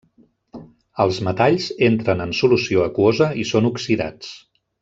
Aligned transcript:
Els 1.05 1.19
metalls 1.27 1.67
entren 1.89 2.25
en 2.27 2.35
solució 2.41 2.89
aquosa 2.89 3.31
i 3.45 3.49
són 3.55 3.73
oxidats. 3.75 4.37